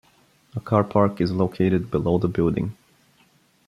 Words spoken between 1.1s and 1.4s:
is